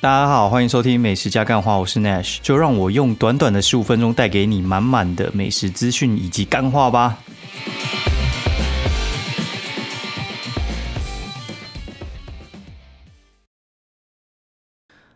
[0.00, 7.18] 大家好，欢迎收听美食加干话，我是 Nash，就让我用短短的十五分钟带给你满满的美食资讯以及干话吧。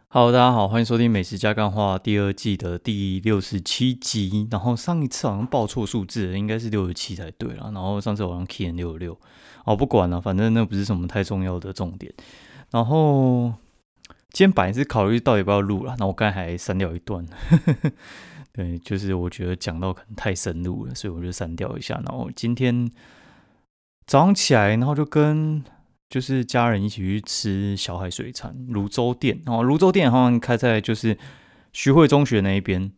[0.08, 4.48] Hello，大家好，欢迎收听美食加干话第二季的第六十七集。
[4.50, 7.70] 然后上一次好像报错数字，应该是六十七才对了。
[7.72, 9.16] 然后上次好像 key 六十六，
[9.64, 12.12] 哦，不管了，反正那不是什么太重要的重点。
[12.72, 13.52] 然后
[14.32, 17.26] 今天本来是考虑到底要不要录了，那我刚才还删掉一段。
[18.52, 21.94] 对，就是我觉得讲到可能太深入了，所以我就删掉一下。
[22.06, 22.90] 然后今天
[24.06, 25.62] 早上起来，然后就跟。
[26.12, 31.16] 就是家人一起去吃小海水产泸州店，然后泸州店好像开在就是
[31.72, 32.92] 徐汇中学那一边，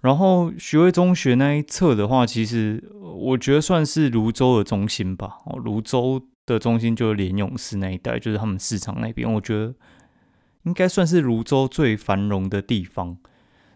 [0.00, 5.40] 然后徐汇中学那一侧的话，其实我觉得算是泸州的中心吧。
[5.44, 9.74] 哦，泸州的中心就是莲永寺那一带，就是他们市场那边，我觉得
[10.64, 13.16] 应该算是泸州最繁荣的地方。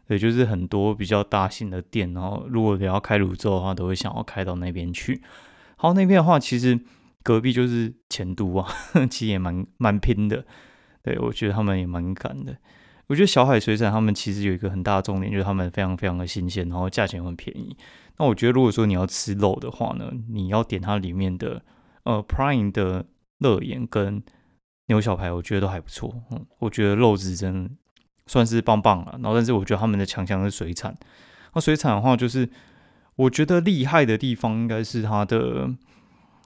[0.07, 5.23] 对，就是很多比较大型的店，然后如果你要开泸州的话，都会想要开到那边去。
[5.77, 6.79] 好，那边的话，其实。
[7.25, 8.67] 隔壁就是前都啊，
[9.11, 10.47] 其实也蛮蛮拼的。
[11.03, 12.57] 对我觉得他们也蛮敢的。
[13.09, 17.77] 我觉得小海水产他们其实有一个很大的重点，就是他们非常非常的新鲜，然后价钱很便宜。
[18.17, 21.61] 那我觉得如果说你要吃肉的话呢，你要点它里面的
[22.05, 23.05] 呃 Prime 的
[23.39, 24.23] 乐眼跟
[24.89, 26.15] 牛小排，我觉得都还不错。
[26.31, 27.71] 嗯，我觉得肉质真的
[28.27, 29.13] 算是棒棒了。
[29.23, 30.95] 然后但是我觉得他们的强项是水产。
[31.55, 32.51] 那水产的话，就是
[33.17, 35.71] 我觉得厉害的地方应该是它的。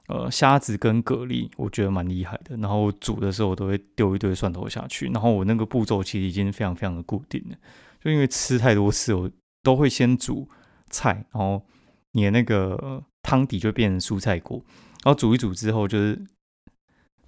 [0.09, 2.57] 呃，虾子跟蛤蜊，我觉得蛮厉害的。
[2.57, 5.07] 然后煮的时候，我都会丢一堆蒜头下去。
[5.07, 7.57] 然后我那个步骤其实已经非常非常的固定了，
[8.03, 9.31] 就因为吃太多次，我
[9.63, 10.47] 都会先煮
[10.91, 11.63] 菜，然后
[12.11, 14.63] 你的那个汤底就变成蔬菜锅。
[15.05, 16.21] 然后煮一煮之后，就是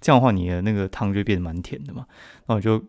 [0.01, 2.05] 这样的话，你的那个汤就变得蛮甜的嘛。
[2.45, 2.83] 然后就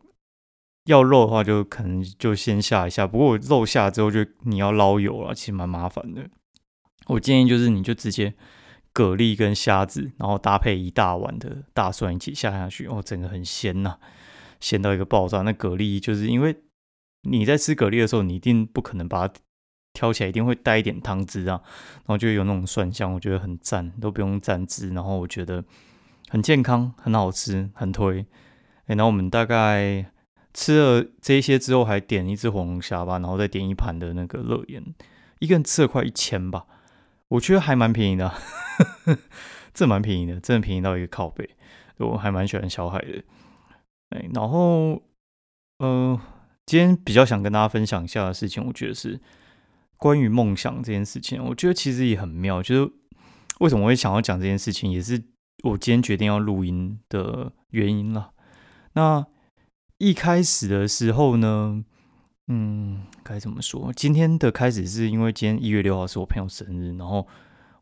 [0.85, 3.07] 要肉的话，就可能就先下一下。
[3.07, 6.29] 不过肉下之后，就你要捞油了，其实蛮麻烦的。
[7.07, 8.35] 我建议就是，你就直接。
[8.99, 13.99] 蛤蜊跟虾子，然后搭配一大碗的大蒜一起下下去，哦，整个很鲜呐，
[14.59, 15.43] 鲜到一个爆炸。
[15.43, 16.57] 那蛤蜊就是因为
[17.29, 19.35] 你在吃蛤蜊的时候，你一定不可能把它
[19.93, 25.63] 挑起来，一定会带一点汤汁啊，然后就有那种蒜香，我觉得很赞，都不用蘸汁，然后我觉得
[26.29, 28.27] 很健康，很好吃，很推。
[28.87, 30.11] 哎，然后我们大概
[30.55, 34.83] 吃了这一些之后，还点一只火龙虾吧，然后再点一盘的那个乐盐，
[35.41, 36.67] 一个人吃了快一千吧。
[37.29, 38.33] 我觉得还蛮便宜的，
[39.75, 41.51] 这蛮便宜的，真的便宜到一个靠背。
[41.99, 43.25] 我还蛮喜欢小海的，
[44.11, 45.03] 哎，然后，
[45.79, 46.21] 呃，
[46.67, 49.19] 今天比较想跟大家分享一下的事情，我觉得是
[49.97, 51.43] 关于梦想这件事情。
[51.43, 52.93] 我觉得其实也很妙，就是
[53.61, 55.21] 为什么会想要讲这件事情，也是
[55.63, 58.31] 我今天决定要录音的原因了。
[58.93, 59.27] 那
[59.99, 61.85] 一开始的时候呢？
[62.49, 63.93] 嗯，该怎么说？
[63.93, 67.27] 今天的开始是因为今天一月六号是我朋友生日，然后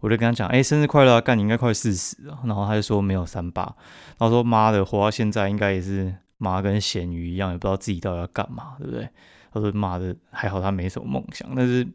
[0.00, 1.20] 我就跟他讲：“哎，生日快乐！
[1.20, 3.62] 干，你应该快四十了。”然后他就说没有三八，
[4.16, 9.06] 然后说：“妈的，活到现在应该也是妈跟咸鱼一样，也不知道自己到底要干嘛，对不对？”
[9.52, 11.86] 他说：“妈的，还好他没什么梦想。”但是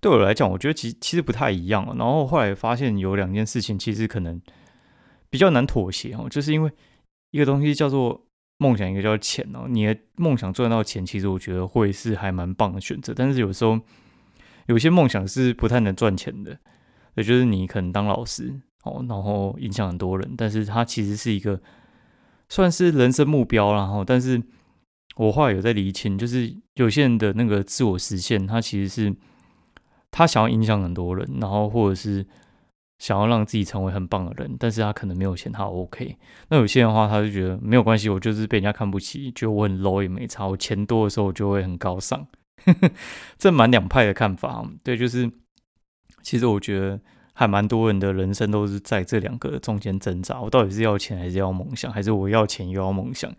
[0.00, 1.84] 对我来讲，我觉得其其实不太一样。
[1.98, 4.40] 然后后来发现有两件事情其实可能
[5.30, 6.70] 比较难妥协哦，就是因为
[7.30, 8.24] 一个东西叫做。
[8.60, 13.14] 梦想一个叫钱哦，你的梦想赚到钱，其实我觉得会是还蛮棒的选择。
[13.14, 13.78] 但是有时候
[14.66, 16.58] 有些梦想是不太能赚钱的，
[17.14, 18.52] 也就是你可能当老师
[18.82, 21.62] 哦，然后影响很多人，但是它其实是一个
[22.48, 24.42] 算是人生目标，然后但是
[25.14, 29.14] 我后来有在理清，就是有些人的那个自我实现，他其实是
[30.10, 32.26] 他想要影响很多人，然后或者是。
[32.98, 36.16] 想要让自己成为很棒的人，但是他可能没有钱，他 OK。
[36.48, 40.46] 那有些人的话，他就觉得没有关系，我就是被人家看不起，觉得我很 low 也没差。
[40.46, 42.26] 我钱多的时候，我就会很高尚。
[43.38, 45.30] 这蛮两派的看法，对，就是
[46.22, 47.00] 其实我觉得
[47.32, 50.40] 还蛮多人的人生都是在这两个中间挣扎。
[50.40, 53.32] 我到底是要钱还是要梦想，还是我要钱又要梦想？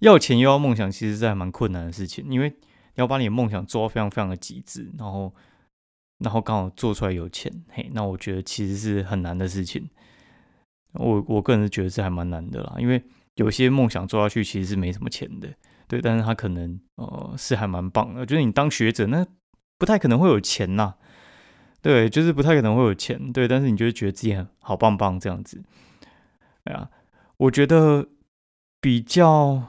[0.00, 2.56] 要钱又要梦想，其实是还蛮困难的事情，因为你
[2.96, 5.32] 要把你的梦想做到非常非常的极致，然后。
[6.18, 9.88] 然后刚好做出来有钱，嘿，那我觉得其实是很难的事情。
[10.94, 13.02] 我我个人是觉得是还蛮难的啦，因为
[13.34, 15.48] 有些梦想做下去其实是没什么钱的，
[15.86, 18.26] 对，但是他可能呃是还蛮棒的。
[18.26, 19.24] 就是你当学者，那
[19.76, 20.94] 不太可能会有钱呐，
[21.80, 25.62] 对，就是不太可能会有钱，对，但是你就会觉得自己很好棒棒这样子。
[26.64, 26.90] 哎呀，
[27.36, 28.08] 我觉得
[28.80, 29.62] 比较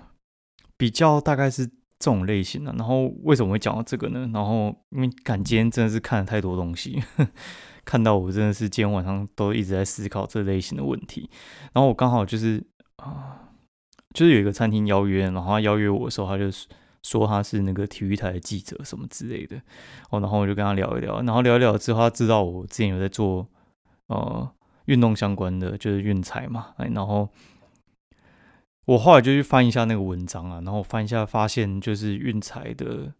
[0.78, 1.70] 比较大概是。
[2.00, 4.30] 这种类型的，然后为什么会讲到这个呢？
[4.34, 7.04] 然后因为感今天真的是看了太多东西，
[7.84, 11.30] 看到我真的是今天晚上都一直在思考这类型的问题。
[11.74, 12.66] 然后我刚好就是
[12.96, 13.50] 啊，
[14.14, 16.46] 就是有一个餐厅邀约，然后他邀约我的时候，他就
[17.04, 19.58] 说他是那个体育台的记者什么之类的。
[20.10, 23.46] 哦，然后我就跟他聊一聊，然后聊一聊之后，他知道我之前有在做
[24.08, 24.50] 呃
[24.86, 26.68] 运动相关的，就是运彩嘛。
[26.78, 27.30] 哎，然后
[28.90, 33.14] 我后来就去翻一下那个文章啊，然后翻一下发现，就是运彩的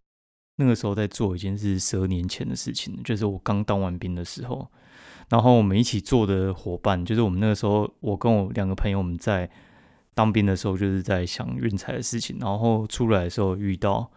[0.56, 4.68] 那个时候在做一件是十二年前的事情，就是我刚当完兵的时候。
[5.28, 9.48] 然后我们一起做的伙伴，就是我们那个时候，我跟我两个朋友，我们在
[10.12, 12.36] 当兵的时候，就是在想运彩的事情。
[12.40, 14.10] 然后出来的时候遇到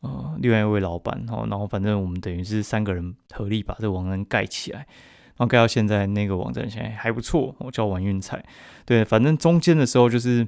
[0.00, 8.44] 呃另外一位老板，然后然后反正我们等于是三个人合力把这个网站盖起来，然后盖到现在那个网站现在还不错，我叫玩运彩。
[8.84, 10.46] 对，反正中间的时候就是，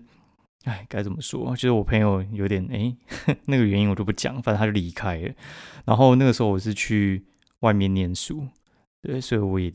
[0.66, 1.56] 哎，该怎么说？
[1.56, 2.94] 就是我朋友有点哎，
[3.46, 5.34] 那个原因我就不讲，反正他就离开了。
[5.84, 7.24] 然后那个时候我是去
[7.60, 8.46] 外面念书，
[9.02, 9.72] 对，所以我也。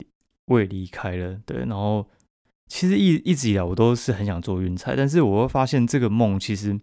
[0.48, 2.06] 我也离开了，对，然后
[2.68, 6.78] 其实一一直以来我都是很想做运彩，但是我会发现这个梦其实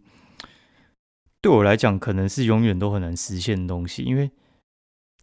[1.43, 4.31] 对我来讲可能是永远都很难实现的东西，因为。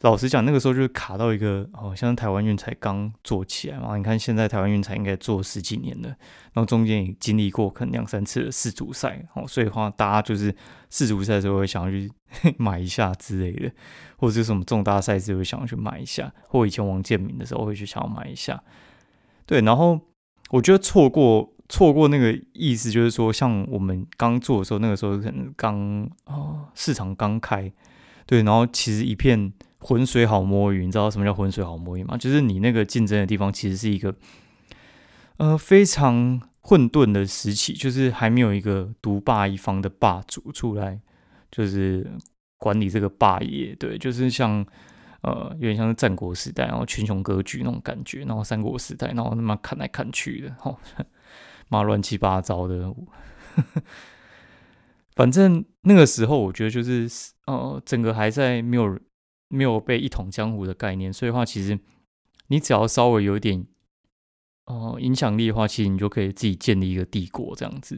[0.01, 3.95] 老实讲，那个时候就是卡到一个，哦，像台湾运才刚做起来嘛。
[3.95, 10.53] 你看现在台湾运才应该做十几年了，然后中间也经历过可能两三次的世足赛，哦，所以话大家就是
[10.89, 12.11] 世足赛的时候会想要去
[12.59, 13.71] 买一下之类的，
[14.17, 18.61] 或者是什么重大赛事会想要去买一下，或以前王建民的时候会去想要买一下。
[19.45, 19.99] 对，然后
[20.49, 27.71] 我觉得错过错过那个意思就是说，像我们刚做的时候，那个时候可能刚哦市场刚开，
[28.27, 29.51] 对，然后其实一片。
[29.87, 32.17] 浑水好摸鱼，你知道什么叫浑水好摸鱼吗？
[32.17, 34.15] 就是你那个竞争的地方其实是一个，
[35.37, 40.99] 呃，非常混沌的时期，就是还没有一个独霸一方的霸主出来，
[41.51, 42.09] 就是
[42.57, 43.75] 管理这个霸业。
[43.75, 44.65] 对，就是像
[45.21, 50.79] 呃，有点像是战国时代，然后群雄割据那种感觉，然后三国时代，然后他妈砍来砍去的，吼，
[51.69, 52.91] 妈乱七八糟的。
[55.15, 57.07] 反正那个时候，我觉得就是
[57.45, 58.97] 呃，整个还在没有。
[59.47, 61.79] 没有被一统江湖的概念，所以的话其实
[62.47, 63.65] 你只要稍微有一点
[64.65, 67.95] 哦影响力的话，其实你就可以自己建立一个帝国这样子。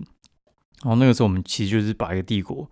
[0.83, 2.69] 然后那个时候我们其实就是把一个帝国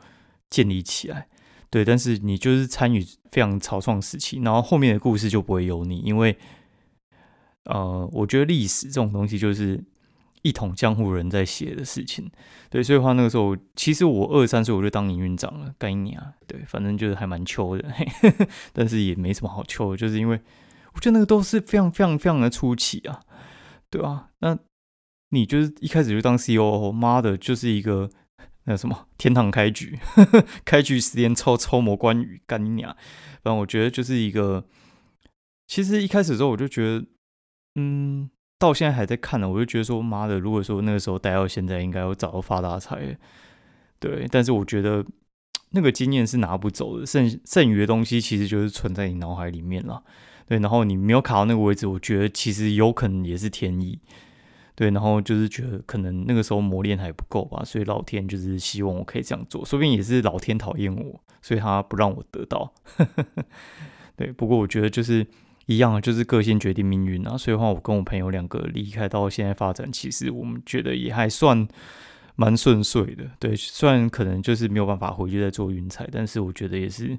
[0.50, 1.27] 建立起来，
[1.69, 1.83] 对。
[1.83, 6.38] 但是你就是参与非常草创时期，然后后面的故事就不会有你，因为
[7.63, 9.83] 呃，我觉得历史这种东西就是。
[10.46, 12.30] 一统江湖人在写的事情，
[12.70, 17.92] 对，所以话那个时候，其实我二三岁我就当营运长了，干一年啊，对，反正就是还蛮秋的，
[18.72, 20.40] 但是也没什么好秋，就是因为
[20.94, 23.22] 我觉得那个都是非常非常非常的初期啊，
[23.90, 24.30] 对吧？
[24.42, 24.56] 那
[25.32, 28.08] 你就是一开始就当 C O O，妈的，就是一个
[28.66, 29.98] 那什么天堂开局，
[30.64, 32.96] 开局时间超超模关羽干你娘，
[33.42, 34.64] 反正我觉得就是一个，
[35.66, 37.06] 其实一开始的时候我就觉得，
[37.82, 38.30] 嗯。
[38.66, 43.16] 到现在还在看呢，我就觉得说妈的，如果说那个时候待到现在，应该要早就发大财。
[44.00, 45.06] 对，但是我觉得
[45.70, 50.04] 那个经验是拿不走的，剩剩余的东西其实就是存在你脑海里面了。
[50.48, 54.00] 对，然后你没有卡到那个位置，我觉得其实有可能也是天意。
[54.76, 62.74] 对，然后就是觉得可能那个时候磨练还不够吧，所以老天就是希望我可以这样做，说不定也是老天讨厌我，所以他不让我得到。
[64.18, 65.28] 对，不过我觉得就是。
[65.68, 67.38] 一样，就是个性决定命运啊。
[67.38, 71.68] 所以话，我跟我朋友两个离开到现在发展，其实我们觉得也还算
[72.36, 73.25] 蛮顺遂的。
[73.39, 77.18] 对，虽然可能就是没有办法回去再做云彩，但是我觉得也是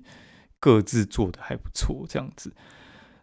[0.61, 2.53] 各自做的还不错这样子。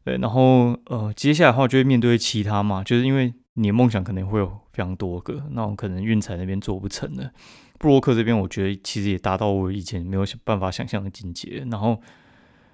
[0.03, 7.31] 对，然后呃，接下来的话就会面对其他嘛，就是因为你的梦想可能会有非常多个，那我可能运彩那边做不成了，
[7.79, 11.65] 布洛克这边我觉得其实也达到我以前没有办法想象的境界。
[11.71, 12.01] 然后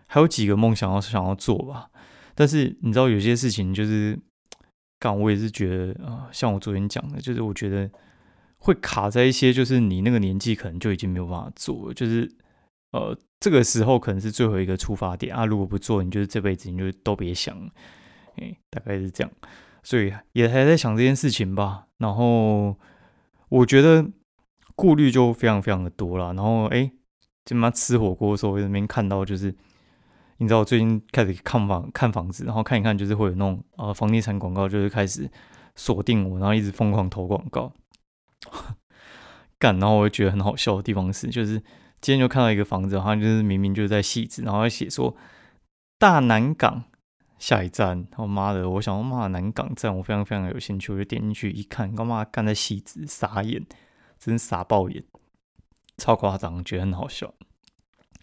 [0.07, 1.89] 还有几个梦想要想要做吧。
[2.39, 4.17] 但是你知道有些事情就是，
[4.97, 7.91] 刚我也是觉得啊，像我昨天讲的，就是我觉得
[8.59, 12.31] 会卡在一些，就是你那个年纪可能就已经没有办法做，就是
[12.93, 17.53] 呃这个时候可能是最后一个出发点啊，如果不做，你就是这辈子你就都别想，
[18.37, 19.29] 哎，大概是这样，
[19.83, 21.87] 所以也还在想这件事情吧。
[21.97, 22.73] 然后
[23.49, 24.09] 我觉得
[24.77, 26.33] 顾虑就非常非常的多了。
[26.33, 26.89] 然后哎，
[27.43, 29.53] 他妈吃火锅的时候，我那边看到就是。
[30.41, 35.29] 你知道我最近开始看房看房子，然后看一看就是会有那种呃房地产广告，就是开始
[35.75, 37.73] 锁定我，然后一直疯狂投广告，
[39.59, 41.59] 干，然后我就觉得很好笑的地方是，就是
[41.99, 45.13] 今天就看到一个房子，好像就是明明就是在戏子，然后写说
[45.97, 46.85] 大南港
[47.37, 53.65] 下一站，我妈的，我想说妈南港站，我非常非常有兴趣，我就点进去一看，干嘛干在戏子，傻眼，
[54.17, 55.03] 真傻爆眼，
[55.97, 57.33] 超夸张，觉得很好笑。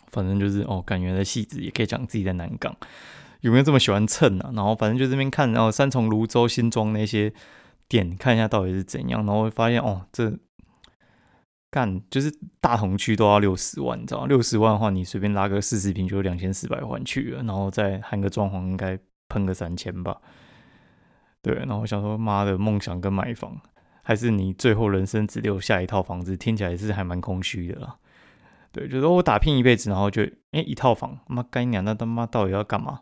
[0.09, 2.77] 反正就是哦，感觉在戏子也可以讲自己在南港，
[3.41, 4.51] 有没有这么喜欢蹭啊？
[4.55, 7.33] 然后反正就这边看，然后三重、泸州、新庄那些
[7.89, 10.39] 店看一下到底是怎样，然后发现哦，这
[11.71, 14.27] 干就是大同区都要六十万，你知道吗？
[14.27, 18.99] 六十万的话，你随便拉个四十平就两千四百万去了，然后再含个装潢，应该
[19.29, 20.17] 喷个三千吧。
[21.43, 23.61] 对，然后我想说，妈的梦想跟买房，
[24.03, 27.97] 还是你最后人生只留下一套房子，听起来是还蛮空虚的啦。
[28.77, 33.01] 对，就是我打拼一辈子，然后就哎一套房，妈干娘那他妈到底要干嘛？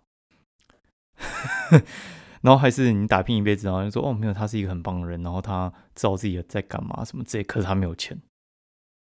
[2.42, 8.16] 然后还是你打拼一辈子，然后就说哦没有，他是一个很棒的人，然后他知道自己在干嘛什么这，可是他没有钱，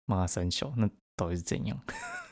[0.06, 1.80] 妈三小，那到底是怎样？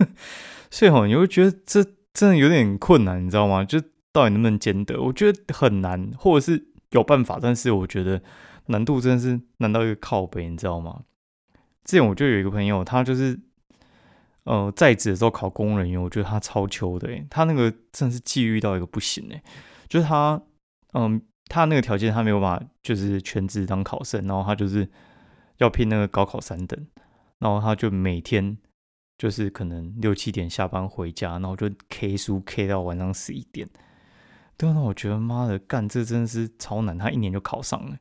[0.70, 3.63] 所以吼，你会觉得这真的有点困难，你知道吗？
[3.63, 5.01] 就到底能不能兼得？
[5.01, 8.22] 我觉得很难，或者是有办法，但是我觉得
[8.67, 11.01] 难度真的是难到一个靠背，你知道吗？
[11.86, 13.39] 之前我就有一个朋友，他就是
[14.48, 19.44] 呃在职的时候考公务人员，我觉得他超秋的，他那个真的是际遇到一个不行哎，
[19.88, 20.42] 就是他。
[20.94, 24.89] 嗯，他那个条件他没有办法，就是全职当考生，然后他就是
[25.58, 26.88] 要拼那个高考三等，
[27.39, 28.58] 然后他就每天
[29.18, 33.70] 就是可能六七点下班回家，然后就 K 书 K 到晚上十一点。
[34.56, 37.98] 对，那我觉得妈的干这真的是超难，他一年就考上了，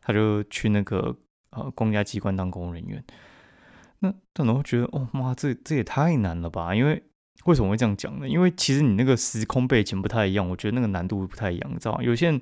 [0.00, 1.14] 他就去那个
[1.50, 3.04] 呃公家机关当公务人员。
[4.00, 6.74] 那可能会觉得哦妈，这这也太难了吧？
[6.74, 7.02] 因为
[7.44, 8.28] 为什么会这样讲呢？
[8.28, 12.02] 因为其实你那个时空背景不太一样，我觉得那个难度不太一样，你知道吗？
[12.02, 12.40] 有些人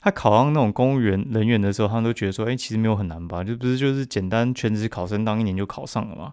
[0.00, 3.42] 他考上那种公务员人员的时候，他们都觉得说，哎，其实没有很难吧？
[3.42, 6.32] 就不是就是简单全职考生当一年就考上了嘛？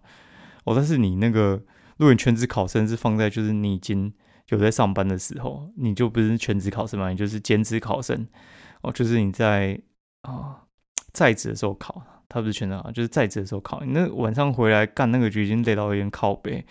[0.65, 1.61] 哦，但是你那个
[1.97, 4.13] 如果你全职考生是放在就是你已经
[4.49, 8.27] 有在上班的时候，你就不是全职考生嘛，你就是兼职考生
[8.81, 9.81] 哦，就是你在
[10.21, 10.61] 啊
[11.11, 16.65] 在职的时候考，他不是全职啊，就是在职的时候考，那晚上回来干那个就已经累到有点靠背。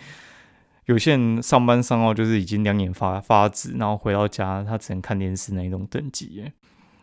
[0.87, 6.45] 有些人上班上到就是已经两眼发发紫，然后回到家他只能看电视那一种等级，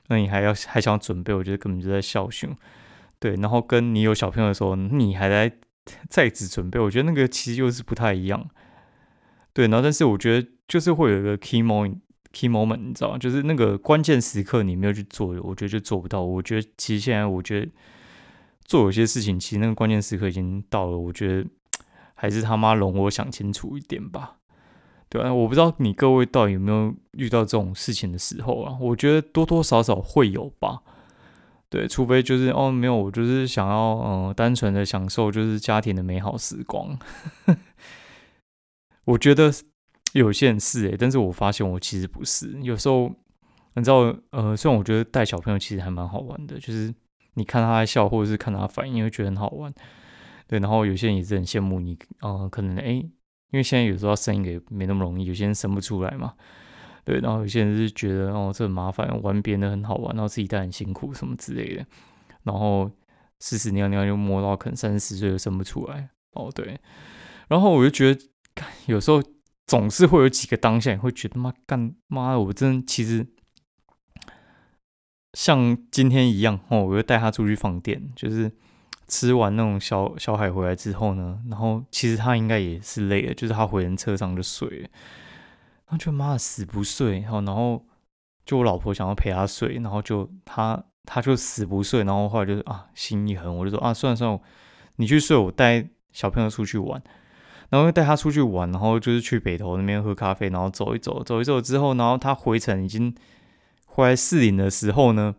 [0.08, 2.54] 那你还要还想准备，我觉得根本就在孝训。
[3.20, 5.51] 对，然后跟你有小朋友的时候，你还在
[6.10, 8.50] 在职准备，我觉得那个其实又是不太一样。
[9.54, 13.18] 对，然后但是我觉得就是会有一个 key moment，key moment，你知道吗？
[13.18, 16.22] 就是那个关键时刻你没有去做，我觉得就做不到。
[16.22, 17.72] 我觉得其实现在我觉得
[18.70, 21.50] 做有些事情，其实那个关键时刻已经到了，我觉得。
[22.22, 24.40] 还是他妈容我想清楚一点吧，
[25.08, 28.78] 对啊，我不知道你各位到底有没有遇到这种事情的时候啊？
[28.82, 30.84] 我觉得多多少少会有吧。
[31.70, 37.00] 对，除非就是哦，没有，我就是想要嗯，单纯的享受就是家庭的美好时光。
[39.06, 39.50] 我觉得
[40.12, 42.54] 有些人是诶，但是我发现我其实不是。
[42.62, 43.10] 有时候
[43.76, 46.94] 你知道，呃，虽然我觉得带小朋友其实还蛮好玩的，就是
[47.36, 49.74] 你看他在笑，或者是看他反应，会觉得很好玩。
[50.48, 53.12] 对，然后有些人也是很羡慕你，呃，可能哎，因
[53.54, 56.34] 为现在有时候要生一个没那么容易，有些人生不出来嘛。
[57.06, 61.86] 对，然后有些人是觉得哦，这很麻烦，玩别人的很好玩，然后自己带很辛苦什么之类的。
[62.44, 62.90] 然后
[63.40, 66.10] 屎屎尿尿又摸到可能三四十岁都生不出来。
[66.34, 66.80] 哦，对。
[67.48, 68.22] 然后我就觉得，
[68.88, 69.24] 有时候
[69.66, 73.26] 总是会有几个当下，你会觉得妈干妈，我真其实
[75.34, 78.52] 像今天一样哦，我就带他出去放电，就是。
[79.12, 84.88] 吃完那种小小海回来之后呢，然后其实他应该也是累了，就是他回人车上就睡了，
[85.88, 87.84] 然后就妈死不睡，然后然后
[88.46, 94.40] 就我老婆想要陪他睡，然后就他他就死不睡，然后后来就是啊心一横，我就说啊算了算了，
[94.98, 97.02] 你去睡，我带小朋友出去玩，
[97.70, 103.12] 然后带他出去玩，然后就是去北头那边喝咖啡，然后走一走，走一走之后，然后他回程已经
[104.00, 105.36] 回来四零的时候呢。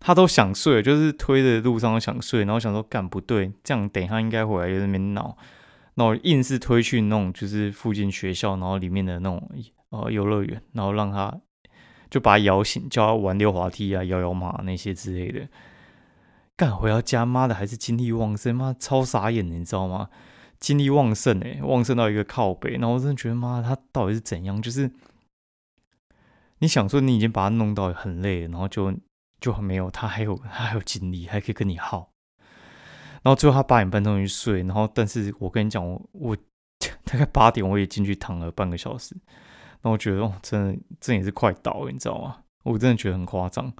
[0.00, 5.36] 他都想睡，就是推的路上都想睡，然后想说干不对，这样等一下应该回来就那边闹，
[5.94, 9.50] 那我硬是推去那种就是附近学校，然后里面的那种
[9.90, 11.36] 呃游乐园，然后让他
[12.08, 15.48] 就把他摇醒，叫他玩溜滑梯啊、摇摇马那些之类的。
[16.56, 20.08] 干回到家，妈的还是精力旺盛，妈超傻眼的，你知道吗？
[20.60, 24.62] 精力旺盛诶，旺盛到一个靠背，然后我真的觉得妈他到底是怎样？
[24.62, 24.88] 就是
[26.58, 28.94] 你想说你已经把他弄到很累，然后就。
[29.40, 32.10] 就很没有，他还有他还有精力，还可以跟你耗。
[33.22, 36.36] 然后最后他八点半钟去睡，然后但是我跟你讲，我我
[37.04, 39.16] 大概八点我也进去躺了半个小时。
[39.82, 42.38] 那我觉得哦，真的这也是快倒了，你知道吗？
[42.64, 43.72] 我真的觉得很夸张。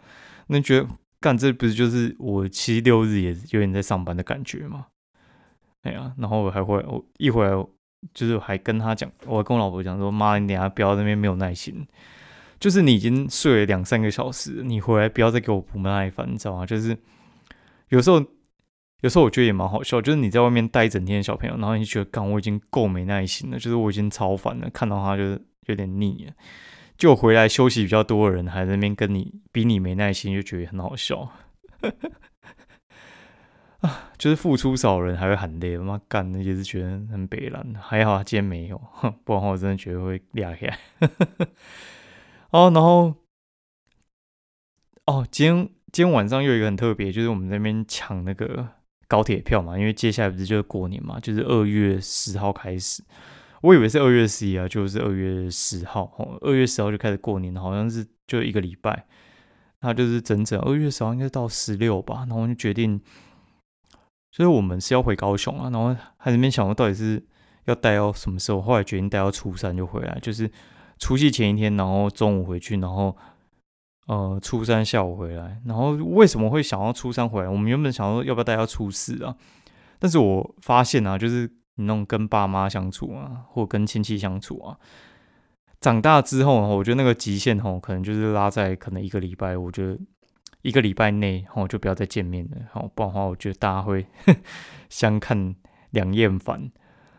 [0.47, 0.87] 那觉得
[1.19, 4.87] 干这不是就是我七六日也有点在上班的感觉吗？
[5.83, 7.67] 哎呀，然后我还会我一会儿
[8.15, 11.85] 就是还跟他讲，我跟我老婆讲说，妈，你等下不要那边没有耐心。
[12.59, 16.67] 就是你已经睡了两三个小时，你回来不要再给我不耐烦，你知道吗？
[16.67, 16.97] 就是
[17.89, 18.21] 有时候，
[19.01, 26.33] 有时候我觉得也蛮好笑，就是你在外面待一整天的小朋友，然后你觉得，刚我已经够没耐心了，就是我已经超烦了，看到他就是有点腻了，
[26.97, 31.31] 就回来休息比较多的人还在那边跟你比你没耐心，就觉得很好笑。
[33.81, 37.65] 啊，就是付出少人还会喊累，妈干的也是觉得很悲凉。
[37.81, 38.83] 还好今天没有，
[39.23, 40.77] 不然我真的觉得会裂开。
[42.51, 43.15] 哦，然后
[45.05, 48.67] 哦，今天今天晚上又有一个很特别，就是我们那边抢那个
[49.07, 53.03] 高铁票嘛，因为接下来不是就是过年嘛，就是二月十号开始。
[53.61, 59.07] 我以为是二月十一啊，就是二月十号，二月十号就开始过年，好像是就一个礼拜。
[59.81, 63.01] 那就是整整二月十号应该到十六吧，然后就决定。
[64.31, 67.23] 所以我们是要回高雄啊，然后还在那边想，我到底是
[67.65, 68.61] 要待到什么时候？
[68.61, 70.49] 后来决定待到初三就回来，就是
[70.99, 73.17] 除夕前一天，然后中午回去，然后
[74.07, 75.61] 呃初三下午回来。
[75.65, 77.49] 然后为什么会想要初三回来？
[77.49, 79.37] 我们原本想说要不要待到初四啊？
[79.99, 84.77] 但是我发现啊，就是你那种跟爸妈相处啊，或跟亲戚相处啊，
[85.81, 89.57] 长大之后，我觉得那个极限哦，可能就是拉在可能一个礼拜。
[89.57, 89.99] 我觉得。
[90.63, 94.05] 一个礼拜内，哦，就不要再见面了，好，不然的话，我觉得大家会
[94.91, 95.55] 相看
[95.91, 96.61] 两厌烦。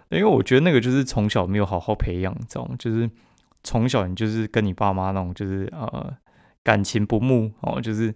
[0.10, 2.76] 因为我觉得那个就是从小没有好好培养，知道吗？
[2.78, 3.10] 就是
[3.64, 6.16] 从小你就是跟你爸妈那种，就是呃
[6.64, 8.14] 感情不睦哦，就是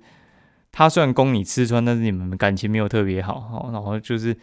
[0.72, 4.36] 他虽然供你吃穿，但是你们感情没有特别好，哦，然后就是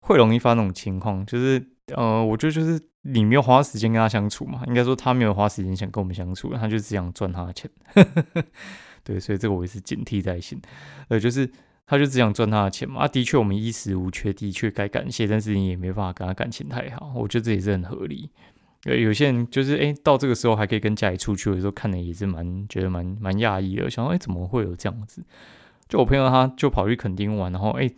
[0.00, 1.64] 会容易发那种情况，就是
[1.94, 7.70] 呃，我觉得就是你没有花时间跟他相处嘛，应该说他没有花时间想跟我们相处，他就只想赚他的钱。
[9.04, 10.58] 对，所以这个我也是警惕在心。
[11.08, 11.46] 呃，就是
[11.86, 13.02] 他就只想赚他的钱嘛。
[13.02, 17.12] 啊，的确我们衣食无缺，的确该感谢，但是你也没办法跟他感情太好。
[17.14, 18.30] 我觉得这也是很合理。
[18.84, 25.24] 对，有些人就是哎，到这个时候还可以跟家里出去，有时候看的也是蛮觉得蛮蛮讶异的，想说哎，怎么会有这样子？
[25.88, 27.90] 就我朋友他就跑去垦丁玩，然后哎，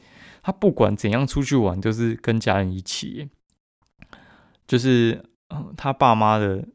[0.43, 3.29] 他不管怎样出去玩，就是跟家人一起，
[4.67, 6.67] 就是嗯，他爸妈的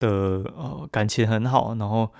[0.00, 2.10] 的呃感情很好，然后。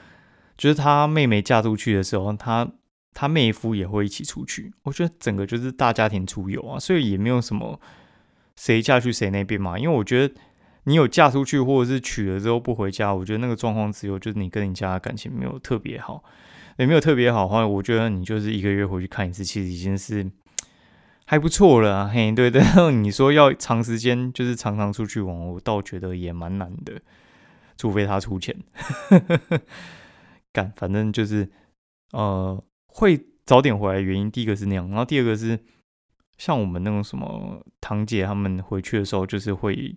[0.57, 2.71] 就是他妹妹嫁出去的时候，他
[3.12, 4.72] 他妹夫也会一起出去。
[4.85, 7.81] 我觉得整个就是大家庭出游啊，所以也没有什么
[8.55, 9.77] 谁嫁去谁那边嘛。
[9.77, 10.33] 因为我觉得
[10.85, 16.23] 你有嫁出去或者是娶了之后不回家，我觉得那个状况只有就是你跟你家感情没有特别好，
[16.77, 20.31] 也没有特别好的话，我觉得你就是一个月回去看一次，其实已经是
[21.25, 22.09] 还不错了。
[22.09, 27.01] 嘿，对对， 你说要长时间就是常常出去玩，我倒觉得也蛮难的，
[27.79, 28.55] 除非他出钱。
[30.53, 31.51] 干，反正就是，
[32.12, 34.01] 呃，会早点回来。
[34.01, 35.59] 原因第一个是那样，然后第二个是
[36.37, 39.97] 像我们那种什么堂姐他们回去的时候，就是会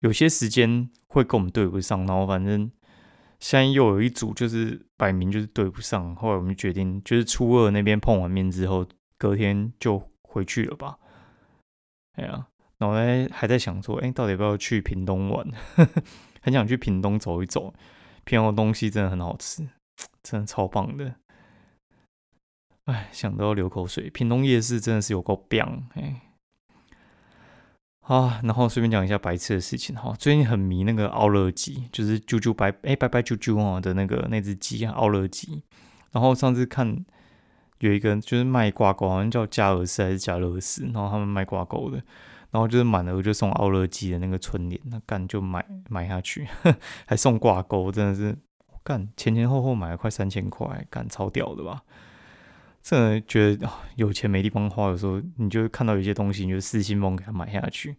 [0.00, 2.06] 有些时间会跟我们对不上。
[2.06, 2.70] 然后反正
[3.38, 6.14] 现在又有一组，就是摆明就是对不上。
[6.16, 8.86] 后来我们决定，就是初二那边碰完面之后，
[9.16, 10.98] 隔天就回去了吧。
[12.14, 15.46] 哎呀，脑袋还在想说，哎，到底要不要去屏东玩？
[16.42, 17.72] 很想去屏东走一走，
[18.24, 19.68] 屏东东西真的很好吃。
[20.22, 21.14] 真的超棒的，
[22.84, 24.08] 哎，想都要流口水。
[24.10, 26.22] 屏东夜市真的是有够棒，哎，
[28.00, 30.14] 啊，然后顺便讲一下白痴的事情哈。
[30.18, 35.62] 最近很迷那个奥乐鸡，就是啾啾白哎白白啾啾哦的那个那只鸡啊，奥乐鸡。
[36.12, 37.04] 然后上次看
[37.78, 42.02] 有一个就是卖挂钩，好像叫加尔斯还是加勒斯，然后他们卖挂钩的，
[42.50, 46.48] 然后就是满额就送奥乐鸡的那个春联，那干就买买下去，
[47.06, 48.36] 还送挂钩，真的是。
[48.82, 51.82] 干前前后后买了快三千块，干超屌的吧？
[52.82, 57.96] 真的觉得有钱没地方花，有时候你就看到有些东西，你就私心梦给他买下去，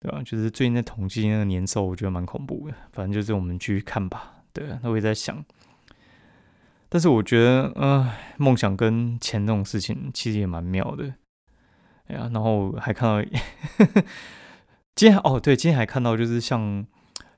[0.00, 0.22] 对吧？
[0.24, 2.74] 就是最近在统计那个年兽，我觉得蛮恐怖的。
[2.92, 4.66] 反正就是我们去看吧，对。
[4.82, 5.44] 那我也在想，
[6.88, 11.14] 但是我觉得，呃，梦想跟钱这种事情其实也蛮妙的。
[12.06, 13.30] 哎呀，然后还看到
[14.96, 16.86] 今天哦，对，今天还看到就是像。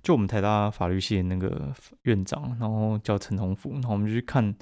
[0.02, 4.52] 就我们台大法律系的那个院长，然后叫陈同福，然后我们就去看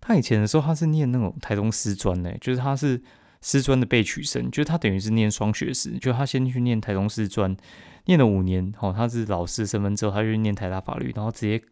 [0.00, 3.02] 他以前的时候，他是念那种台中师专的，就是他是
[3.42, 7.56] 师专的被取生，就是他等于是念双学士，就他先去念台中师专，
[8.04, 11.62] 念了五年，哦，他是老师身份之后，他就念台大法律，然后直接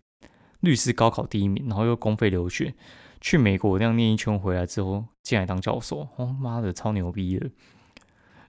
[0.61, 2.75] 律师高考第一名，然后又公费留学
[3.21, 7.51] 去美国那样念一圈回来之后，进来当教授，哦妈的超牛逼的，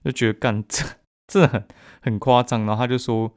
[0.04, 0.84] 就觉得干这
[1.26, 1.64] 这很
[2.00, 3.32] 很夸张，然后他就说。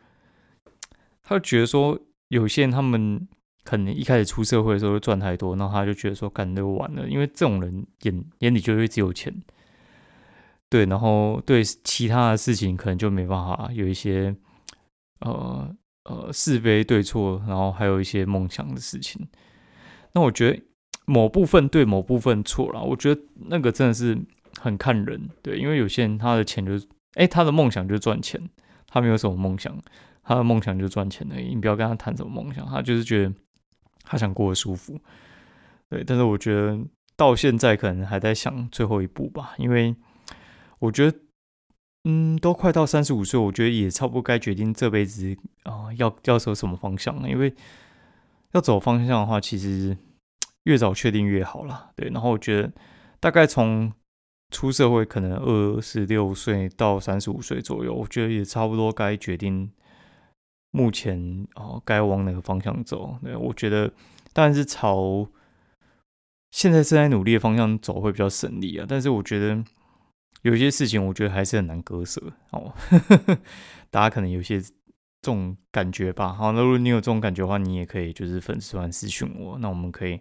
[1.21, 1.99] 他就觉得说，
[2.29, 3.27] 有些人他们
[3.69, 9.31] 可能一开始出社会的时候赚太多，然后他就觉得说，干都完了，因为这种人眼眼里就会只有钱，
[10.69, 14.35] 对，然后对其他的事情可能就没办法有一些
[15.19, 15.69] 呃
[16.05, 19.27] 呃是非对错，然后还有一些梦想的事情。
[20.13, 20.59] 那我觉得
[21.05, 22.81] 某部分对，某部分错了。
[22.81, 24.17] 我觉得那个真的是
[24.59, 28.41] 很看人，对，因为有些人他的钱就是，哎，他的梦想就是赚钱，
[28.87, 29.79] 他没有什么梦想。
[30.23, 33.33] 他的梦想就赚钱而已，你不要跟他谈什么梦想，他就是觉得
[34.03, 34.99] 他想过得舒服。
[35.89, 36.79] 对，但是我觉得
[37.15, 39.95] 到现在可能还在想最后一步吧，因为
[40.79, 41.17] 我觉得，
[42.03, 47.29] 嗯，都快到三十五岁，我觉得也差不多该决定这辈子啊要要走什么方向了。
[47.29, 47.53] 因为
[48.51, 49.97] 要走方向的话，其实
[50.63, 51.91] 越早确定越好啦。
[51.95, 52.71] 对，然后我觉得
[53.19, 53.91] 大概从
[54.51, 59.71] 出社会可能二十六岁到三十五岁左右，我觉得也差不多该决定
[60.71, 63.17] 目前哦该往哪个方向走。
[63.23, 63.91] 对，我觉得
[64.33, 65.27] 当然是朝
[66.51, 68.85] 现在正在努力的方向走会比较省力啊。
[68.87, 69.63] 但是我觉得
[70.41, 73.37] 有些事情，我觉得还是很难割舍哦呵呵。
[73.91, 74.71] 大家可能有些这
[75.21, 76.33] 种感觉吧。
[76.33, 80.19] 好，那如果你有这种感觉的话，你也可以就是粉丝团私讯我，那我们可以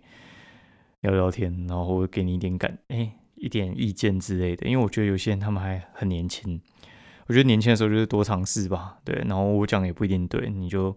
[1.00, 3.12] 聊聊天，然后给你一点感哎。
[3.40, 6.60] 一点意见之类的，因为我觉得有些人他们还很年轻，
[7.28, 9.14] 我觉得年轻的时候就是多尝试吧，对。
[9.26, 10.92] 然后我讲也不一定对，你就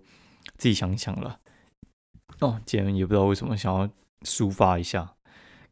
[0.58, 1.38] 自己想想了。
[2.40, 3.90] 哦，今天也不知道为什么想要
[4.24, 5.14] 抒发一下，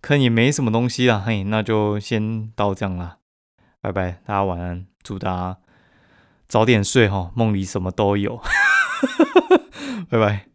[0.02, 3.18] 可能也没什么东西啦，嘿，那就先到这样啦，
[3.82, 5.58] 拜拜，大家晚安，祝大家
[6.48, 8.40] 早点睡哈，梦里什么都有，
[10.12, 10.49] 拜拜。